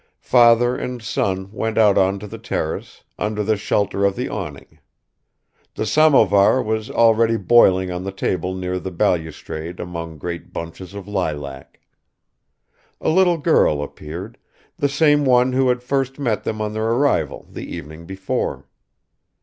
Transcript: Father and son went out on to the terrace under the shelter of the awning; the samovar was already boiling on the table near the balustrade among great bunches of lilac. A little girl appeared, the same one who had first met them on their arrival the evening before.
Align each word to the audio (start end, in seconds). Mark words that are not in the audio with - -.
Father 0.23 0.75
and 0.75 0.99
son 0.99 1.51
went 1.51 1.77
out 1.77 1.95
on 1.95 2.17
to 2.17 2.25
the 2.25 2.39
terrace 2.39 3.03
under 3.19 3.43
the 3.43 3.55
shelter 3.55 4.03
of 4.03 4.15
the 4.15 4.27
awning; 4.29 4.79
the 5.75 5.85
samovar 5.85 6.59
was 6.63 6.89
already 6.89 7.37
boiling 7.37 7.91
on 7.91 8.03
the 8.03 8.11
table 8.11 8.55
near 8.55 8.79
the 8.79 8.89
balustrade 8.89 9.79
among 9.79 10.17
great 10.17 10.51
bunches 10.51 10.95
of 10.95 11.07
lilac. 11.07 11.81
A 12.99 13.09
little 13.09 13.37
girl 13.37 13.83
appeared, 13.83 14.39
the 14.75 14.89
same 14.89 15.23
one 15.23 15.53
who 15.53 15.69
had 15.69 15.83
first 15.83 16.17
met 16.17 16.45
them 16.45 16.61
on 16.61 16.73
their 16.73 16.87
arrival 16.87 17.45
the 17.51 17.71
evening 17.71 18.07
before. 18.07 18.65